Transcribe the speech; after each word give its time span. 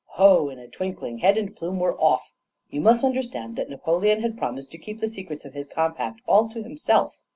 Ho! 0.17 0.49
in 0.49 0.57
a 0.57 0.67
twinkling, 0.67 1.19
head 1.19 1.37
and 1.37 1.55
plume 1.55 1.77
were 1.79 1.95
off! 2.01 2.33
You 2.71 2.81
must 2.81 3.03
understand 3.03 3.55
that 3.55 3.69
Napoleon 3.69 4.23
had 4.23 4.35
promised 4.35 4.71
to 4.71 4.79
keep 4.79 4.99
the 4.99 5.07
secret 5.07 5.45
of 5.45 5.53
his 5.53 5.67
compact 5.67 6.21
all 6.27 6.49
to 6.49 6.63
himself. 6.63 7.21